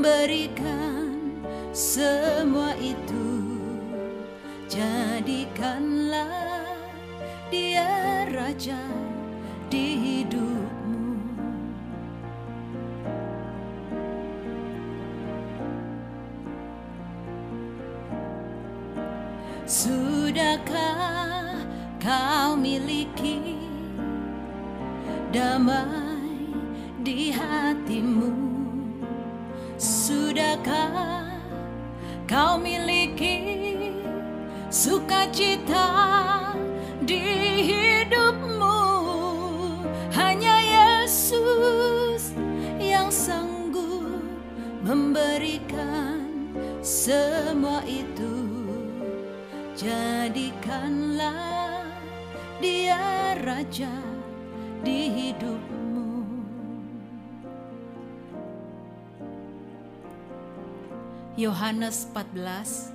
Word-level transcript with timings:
Memberikan 0.00 1.12
semua 1.76 2.72
itu. 2.80 3.52
Jadikanlah 4.64 6.64
dia 7.52 8.24
raja 8.32 8.80
di 9.68 10.24
hidupmu. 10.24 11.20
Sudahkah 19.68 21.60
kau 22.00 22.56
miliki 22.56 23.60
damai 25.28 26.56
di 27.04 27.36
hatimu? 27.36 28.49
Sudahkah 30.10 31.38
kau 32.26 32.58
miliki 32.58 33.38
sukacita 34.66 35.86
di 37.06 37.22
hidupmu? 37.70 38.82
Hanya 40.10 40.58
Yesus 40.66 42.34
yang 42.82 43.06
sanggup 43.14 44.26
memberikan 44.82 46.26
semua 46.82 47.78
itu. 47.86 48.34
Jadikanlah 49.78 51.86
dia 52.58 53.38
raja 53.46 53.94
di 54.82 55.06
hidupmu. 55.06 55.79
Yohanes 61.40 62.04
14 62.12 62.92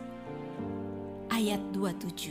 ayat 1.33 1.57
27 1.73 2.29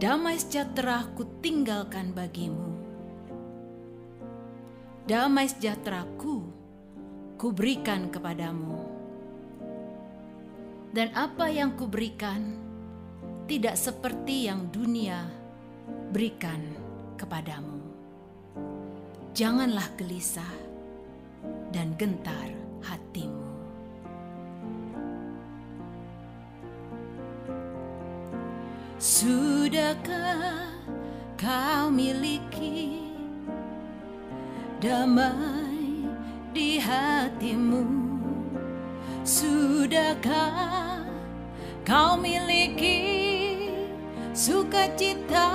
Damai 0.00 0.40
sejahtera 0.40 1.04
ku 1.12 1.28
tinggalkan 1.44 2.16
bagimu. 2.16 2.72
Damai 5.04 5.44
sejahteraku 5.44 6.40
ku 7.36 7.52
berikan 7.52 8.08
kepadamu. 8.08 8.80
Dan 10.96 11.12
apa 11.12 11.52
yang 11.52 11.76
ku 11.76 11.84
berikan 11.92 12.56
tidak 13.44 13.76
seperti 13.76 14.48
yang 14.48 14.72
dunia 14.72 15.28
berikan 16.16 16.64
kepadamu. 17.20 17.76
Janganlah 19.36 20.00
gelisah 20.00 20.56
dan 21.76 21.92
gentar 22.00 22.61
hatimu 22.82 23.42
Sudahkah 29.02 30.70
kau 31.34 31.90
miliki 31.90 33.02
damai 34.78 36.06
di 36.54 36.78
hatimu? 36.78 37.82
Sudahkah 39.26 41.02
kau 41.82 42.14
miliki 42.14 43.02
sukacita 44.30 45.50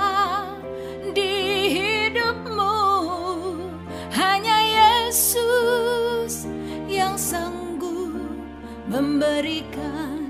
memberikan 8.98 10.26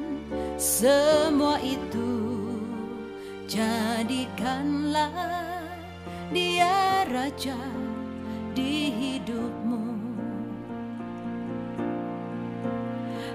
semua 0.60 1.56
itu. 1.64 2.20
Jadikanlah 3.48 5.08
dia 6.28 7.08
raja 7.08 7.56
di 8.52 8.92
hidupmu. 8.92 9.88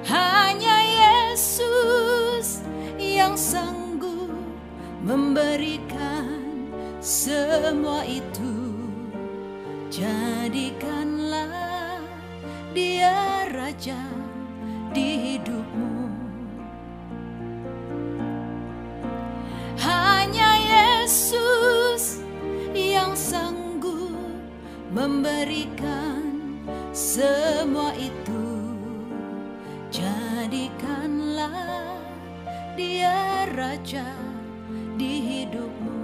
Hanya 0.05 0.77
Yesus 1.01 2.61
yang 3.01 3.33
sanggup 3.33 4.29
memberikan 5.01 6.45
semua 7.01 8.05
itu. 8.05 8.69
Jadikanlah 9.89 11.49
dia 12.77 13.49
raja 13.49 14.22
hidupmu. 15.43 16.07
Hanya 19.75 20.55
Yesus 20.55 22.23
yang 22.71 23.11
sanggup 23.11 24.15
memberikan 24.95 26.23
semua 26.95 27.91
itu. 27.99 28.71
Jadikanlah 29.91 31.51
dia 32.79 33.43
raja 33.51 34.07
di 34.95 35.43
hidupmu. 35.43 36.02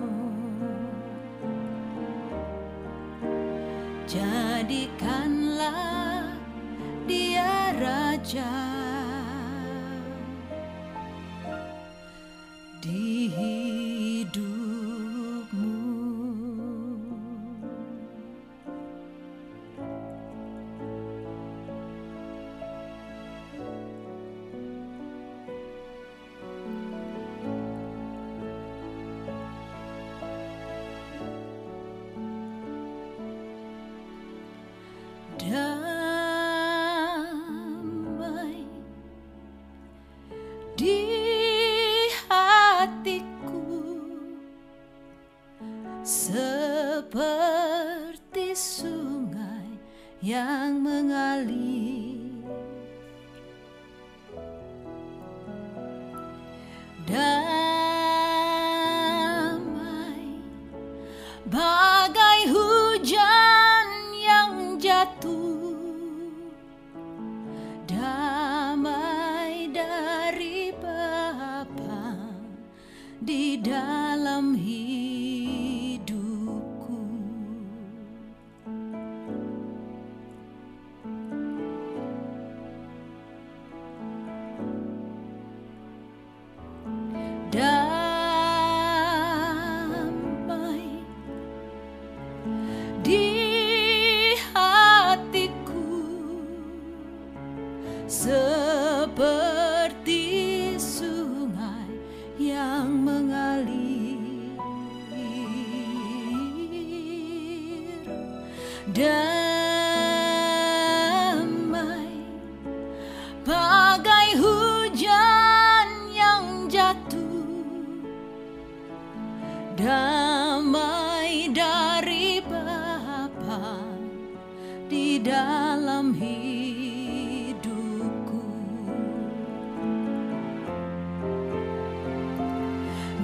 I'm 74.29 74.53
here. 74.53 74.98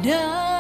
的 0.06 0.55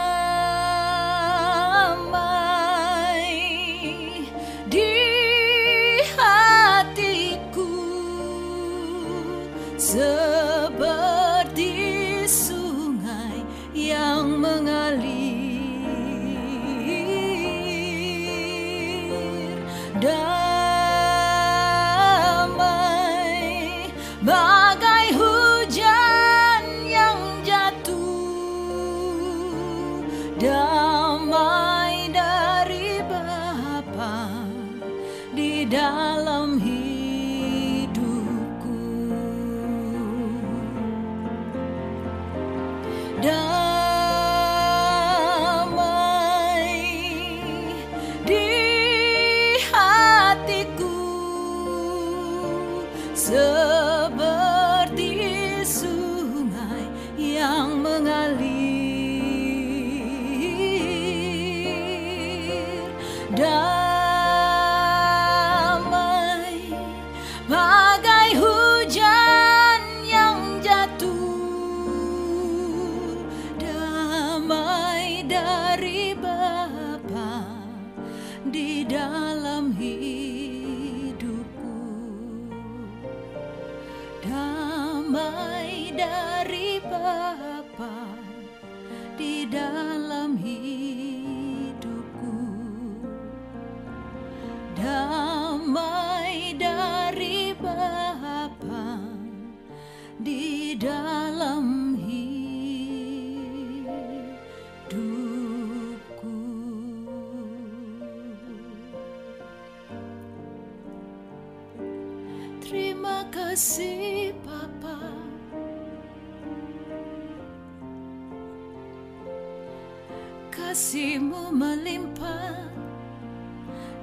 kasihmu 120.75 121.55
melimpah. 121.55 122.67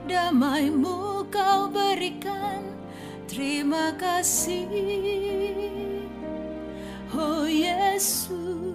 Damaimu 0.09 1.21
kau 1.29 1.69
berikan 1.69 2.65
Terima 3.29 3.93
kasih. 4.01 4.73
Oh 7.13 7.45
Yesus. 7.45 8.72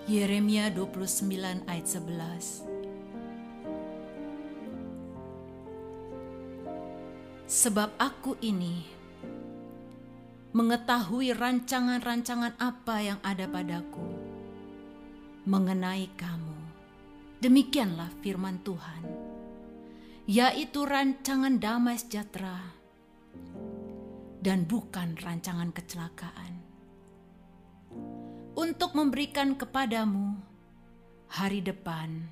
Yeremia 0.06 0.70
29 0.70 1.66
ayat 1.66 1.82
11 1.82 2.62
Sebab 7.50 7.90
aku 7.98 8.38
ini 8.38 8.86
mengetahui 10.54 11.34
rancangan-rancangan 11.34 12.54
apa 12.54 13.02
yang 13.02 13.18
ada 13.26 13.50
padaku 13.50 14.06
mengenai 15.42 16.06
kamu. 16.14 16.54
Demikianlah 17.42 18.14
firman 18.22 18.62
Tuhan, 18.62 19.02
yaitu 20.30 20.86
rancangan 20.86 21.58
damai 21.58 21.98
sejahtera 21.98 22.78
dan 24.38 24.70
bukan 24.70 25.18
rancangan 25.18 25.74
kecelakaan 25.74 26.65
untuk 28.56 28.96
memberikan 28.96 29.52
kepadamu 29.52 30.32
hari 31.28 31.60
depan 31.60 32.24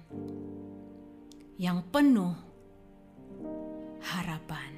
yang 1.60 1.84
penuh 1.92 2.32
harapan. 4.00 4.72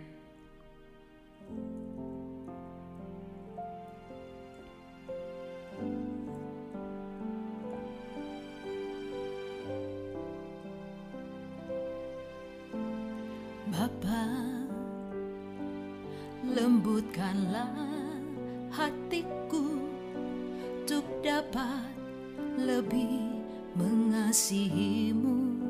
Bapa, 13.71 14.27
lembutkanlah 16.43 17.71
hatiku 18.75 19.36
untuk 20.87 21.19
dapat 21.19 21.91
lebih 22.63 23.43
mengasihimu. 23.75 25.67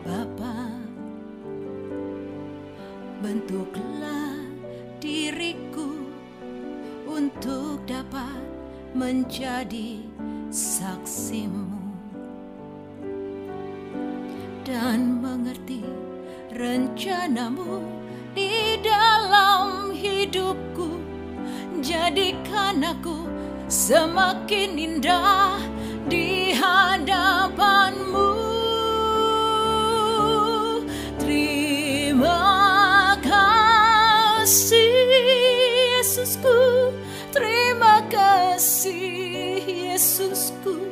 Bapa, 0.00 0.72
bentuklah 3.20 4.40
diriku 5.04 6.00
untuk 7.04 7.84
dapat 7.84 8.40
menjadi 8.96 10.00
saksimu 10.48 11.68
dan 14.64 15.20
mengerti 15.20 15.84
rencanamu 16.56 17.84
di 18.32 18.80
dalam 18.80 19.92
hidupku. 19.92 20.99
Jadikan 21.80 22.84
aku 22.84 23.24
semakin 23.64 24.76
indah 24.76 25.56
di 26.12 26.52
hadapanmu. 26.52 28.36
Terima 31.16 32.36
kasih 33.24 34.92
Yesusku, 35.96 36.92
terima 37.32 38.04
kasih 38.12 39.64
Yesusku. 39.64 40.84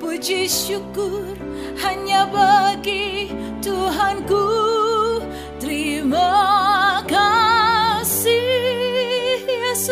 Puji 0.00 0.48
syukur 0.48 1.36
hanya 1.84 2.24
bagi 2.32 3.28
Tuhanku. 3.60 4.48
Terima 5.60 6.55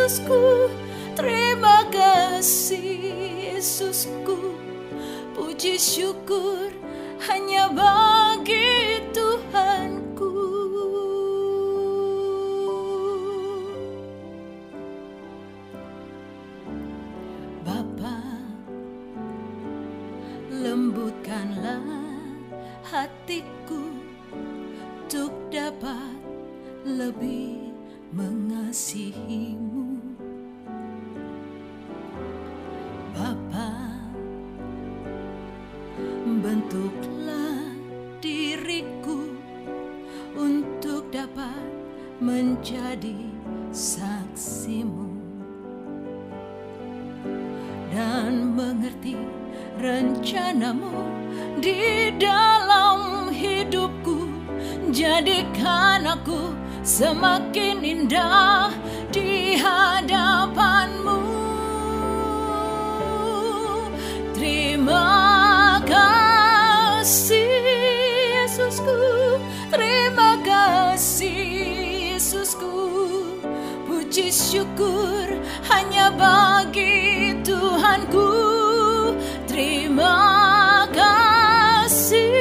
Yesusku. 0.05 0.69
Terima 1.17 1.81
kasih 1.89 3.57
Yesusku. 3.57 4.53
Puji 5.33 5.81
syukur 5.81 6.69
hanya 7.25 7.73
bagi 7.73 9.01
Tuhanku. 9.09 10.04
Semakin 56.95 57.83
indah 57.83 58.71
di 59.11 59.59
hadapanmu. 59.59 61.19
Terima 64.31 65.75
kasih 65.83 67.51
Yesusku, 68.39 69.03
terima 69.67 70.39
kasih 70.39 72.15
Yesusku. 72.15 72.87
Puji 73.83 74.31
syukur 74.31 75.35
hanya 75.67 76.15
bagi 76.15 77.35
Tuhanku. 77.43 78.31
Terima 79.51 80.15
kasih 80.95 82.39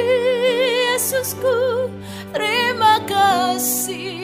Yesusku, 0.95 1.91
terima 2.31 3.03
kasih. 3.03 4.24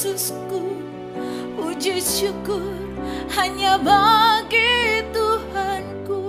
Yesusku. 0.00 0.64
Puji 1.60 2.00
syukur 2.00 2.72
hanya 3.36 3.76
bagi 3.76 5.04
Tuhanku. 5.12 6.24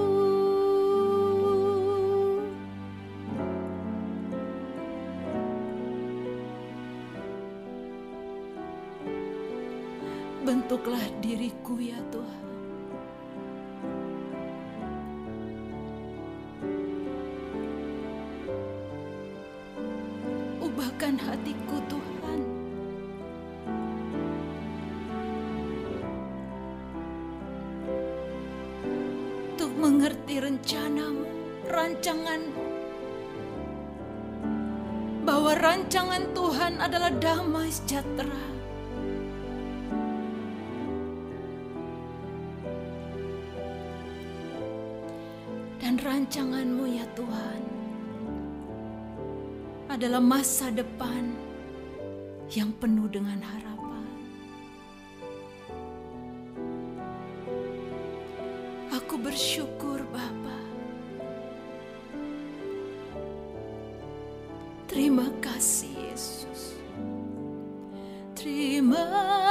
Bentuklah 10.44 11.08
diriku 11.24 11.80
ya 11.80 11.96
Tuhan. 12.12 12.51
Rancanganmu 46.02 46.98
ya 46.98 47.06
Tuhan 47.14 47.62
adalah 49.86 50.18
masa 50.18 50.74
depan 50.74 51.30
yang 52.58 52.74
penuh 52.82 53.06
dengan 53.06 53.38
harapan. 53.38 54.10
Aku 58.98 59.16
bersyukur 59.22 60.02
Bapa. 60.10 60.60
Terima 64.90 65.30
kasih 65.40 65.94
Yesus. 66.12 66.82
Terima 68.34 69.06
kasih 69.06 69.51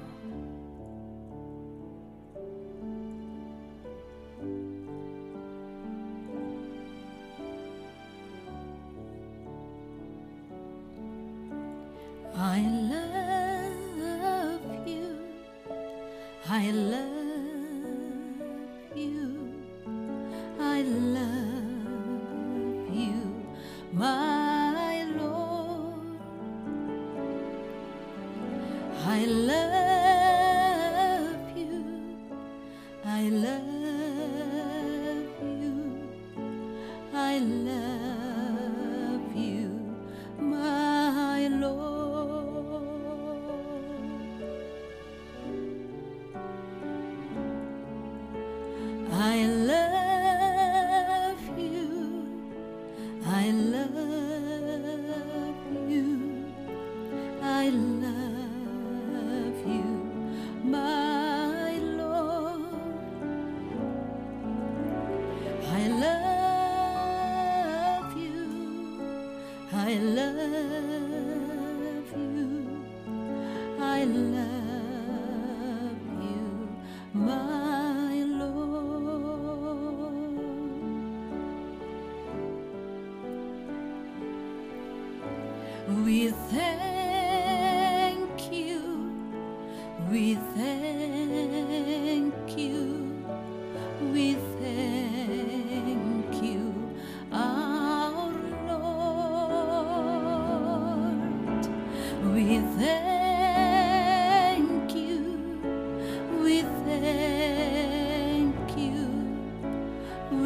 I 49.21 49.60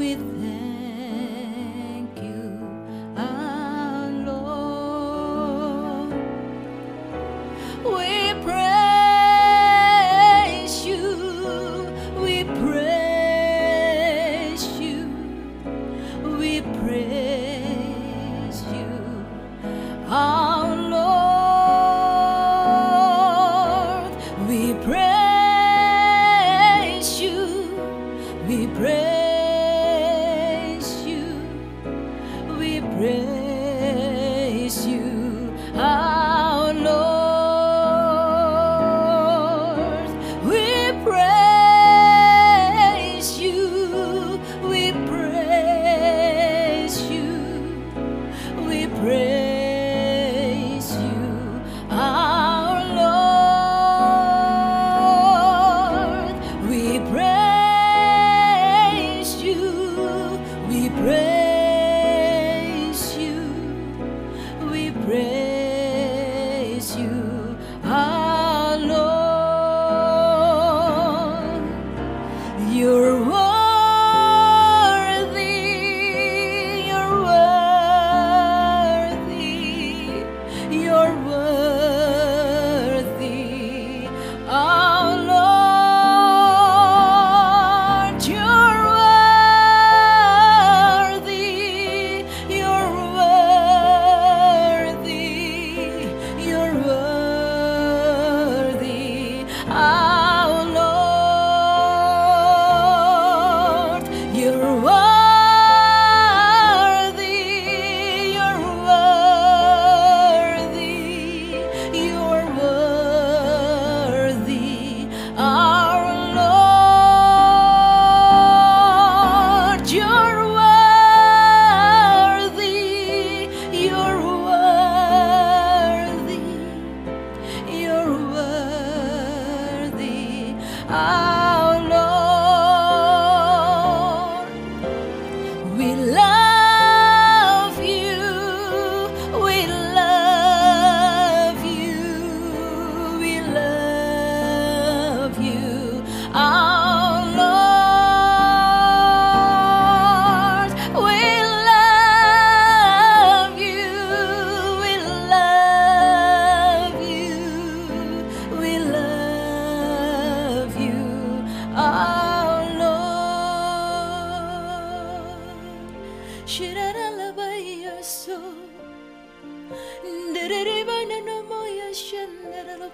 with 0.05 0.44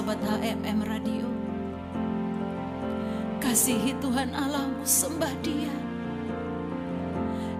Sobat 0.00 0.16
HMM 0.24 0.80
Radio. 0.88 1.28
Kasihi 3.36 3.92
Tuhan 4.00 4.32
Allahmu 4.32 4.80
sembah 4.80 5.28
dia. 5.44 5.68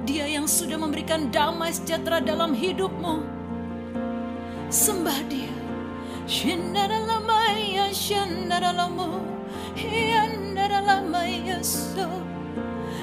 Dia 0.09 0.25
yang 0.25 0.49
sudah 0.49 0.81
memberikan 0.81 1.29
damai 1.29 1.69
sejahtera 1.69 2.17
dalam 2.25 2.57
hidupmu. 2.57 3.29
Sembah 4.73 5.21
dia. 5.29 5.53
Shinaralamaya 6.25 7.93
shandaralamu 7.93 9.21
Hiandaralamaya 9.77 11.61
so. 11.61 12.09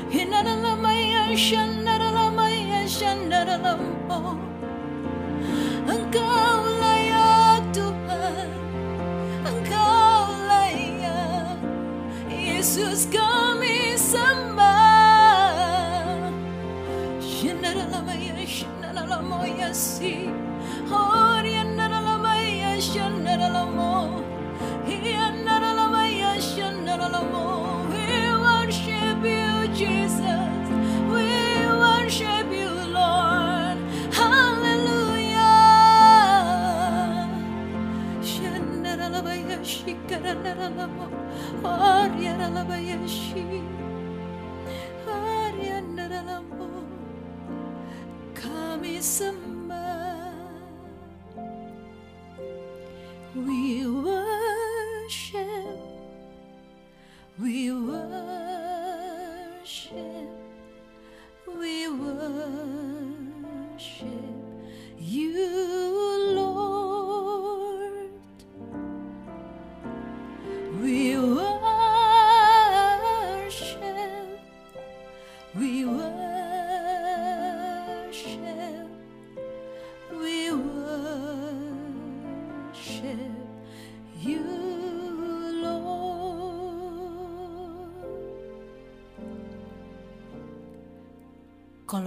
Hinaralamaya 0.09 1.29
shandaralamaya 1.37 2.89
shandaralamu 2.89 4.33
Engkau 5.85 6.76
Jesus 12.77 13.09
kami 13.09 13.97
sembah 13.97 14.69
Shanaralama 17.17 18.13
Shanaralamo 18.45 19.49
Yasi 19.49 20.29
Orianaralama 20.85 22.37
Shanaralamo 22.77 24.21
Ianaralama 24.85 26.05
Shanaralamo 26.37 27.81
We 27.89 28.29
worship 28.45 29.25
you 29.25 29.73
Jesus. 29.73 30.69
We 31.09 31.33
worship 31.81 32.45
you 32.53 32.69
Lord. 32.93 33.81
Hallelujah. 34.13 35.49
Shanaralama 38.21 39.65
Shikanaralamo 39.65 41.26
kami 48.37 49.01
sembah 49.01 49.56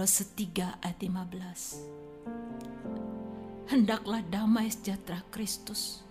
Kolose 0.01 0.25
3 0.33 0.81
ayat 0.81 0.97
15 0.97 3.69
Hendaklah 3.69 4.25
damai 4.25 4.65
sejahtera 4.73 5.21
Kristus 5.29 6.01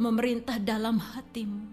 memerintah 0.00 0.56
dalam 0.56 0.96
hatimu 0.96 1.68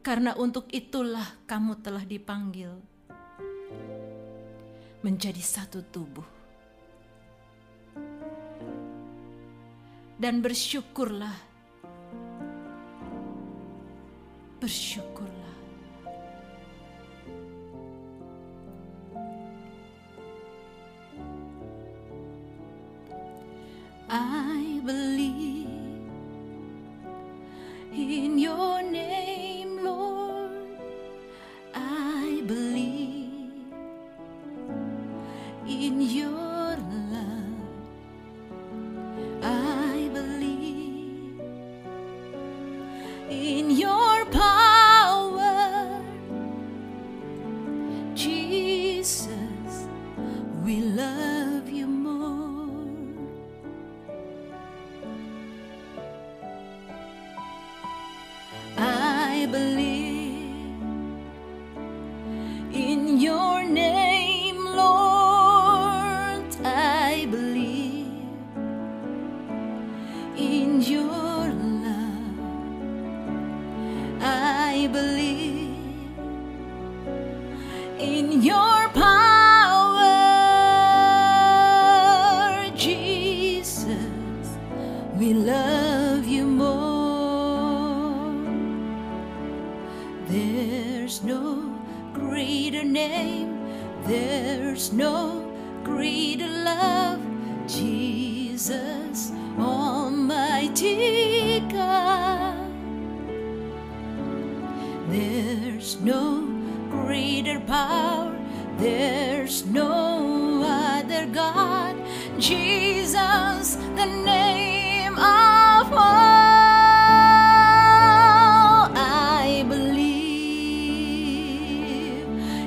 Karena 0.00 0.32
untuk 0.40 0.64
itulah 0.72 1.28
kamu 1.44 1.76
telah 1.84 2.08
dipanggil 2.08 2.80
menjadi 5.04 5.44
satu 5.44 5.84
tubuh. 5.92 6.24
Dan 10.16 10.40
bersyukurlah. 10.40 11.36
Bersyukurlah. 14.56 15.29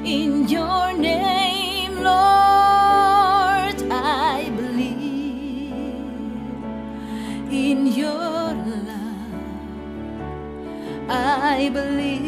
in 0.05 0.47
your 0.47 0.93
name, 0.93 1.95
Lord. 1.95 3.77
I 3.91 4.51
believe 4.55 5.73
in 7.51 7.87
your 7.87 8.53
love. 8.89 9.33
I 11.09 11.69
believe. 11.73 12.22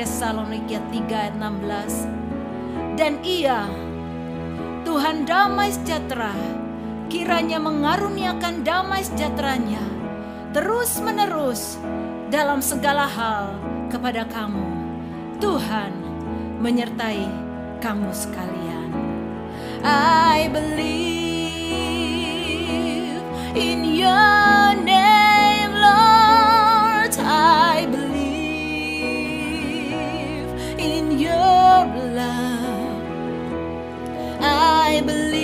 Tesalonika 0.00 0.80
3:16 0.88 2.08
dan 2.96 3.20
ia 3.20 3.68
Tuhan 4.86 5.28
damai 5.28 5.74
sejahtera 5.76 6.32
kiranya 7.12 7.60
mengaruniakan 7.60 8.64
damai 8.64 9.04
sejahteranya 9.04 9.84
terus 10.56 11.04
menerus 11.04 11.76
dalam 12.32 12.64
segala 12.64 13.04
hal 13.04 13.60
kepada 13.92 14.24
kamu. 14.24 14.64
Tuhan 15.36 15.99
menyertai 16.60 17.24
kamu 17.80 18.12
sekalian. 18.12 18.92
I 19.80 20.52
believe 20.52 20.84
in 23.56 23.96
your 23.96 24.76
name, 24.84 25.72
Lord. 25.72 27.16
I 27.24 27.88
believe 27.88 29.32
in 30.76 31.16
your 31.16 31.88
love. 32.12 33.00
I 34.44 35.00
believe. 35.00 35.39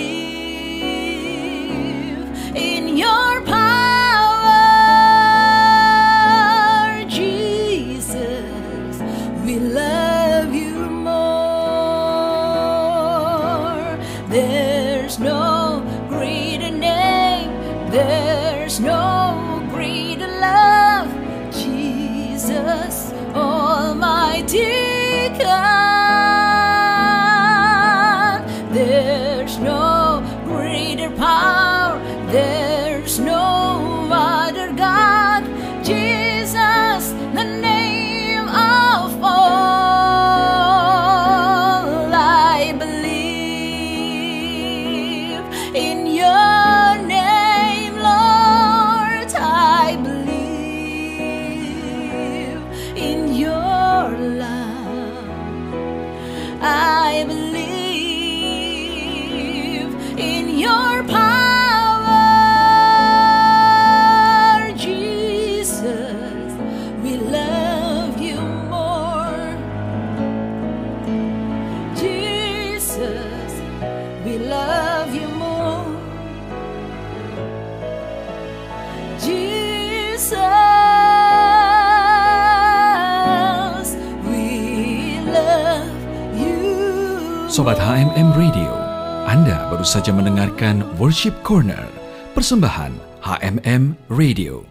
saja 89.87 90.11
mendengarkan 90.11 90.83
Worship 90.99 91.31
Corner, 91.47 91.87
persembahan 92.35 92.91
HMM 93.23 93.95
Radio. 94.11 94.67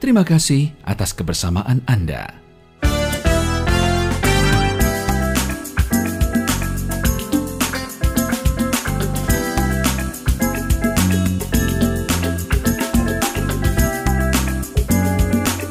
Terima 0.00 0.24
kasih 0.24 0.72
atas 0.88 1.12
kebersamaan 1.12 1.84
Anda. 1.84 2.40